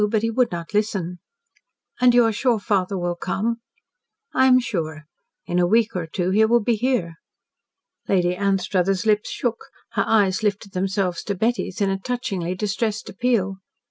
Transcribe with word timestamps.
But 0.09 0.23
he 0.23 0.31
would 0.31 0.51
not 0.51 0.73
listen." 0.73 1.19
"And 1.99 2.15
you 2.15 2.23
are 2.25 2.31
sure 2.33 2.57
father 2.57 2.97
will 2.97 3.13
come?" 3.13 3.61
"I 4.33 4.47
am 4.47 4.59
sure. 4.59 5.03
In 5.45 5.59
a 5.59 5.67
week 5.67 5.95
or 5.95 6.07
two 6.07 6.31
he 6.31 6.43
will 6.43 6.59
be 6.59 6.73
here." 6.75 7.17
Lady 8.09 8.35
Anstruthers' 8.35 9.05
lips 9.05 9.29
shook, 9.29 9.65
her 9.91 10.03
eyes 10.07 10.41
lifted 10.41 10.71
themselves 10.71 11.21
to 11.25 11.35
Betty's 11.35 11.81
in 11.81 11.91
a 11.91 11.99
touchingly 11.99 12.55
distressed 12.55 13.09
appeal. 13.09 13.57